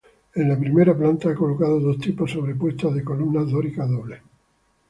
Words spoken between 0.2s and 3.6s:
En la primera planta ha colocado dos tipos sobrepuestas de columnas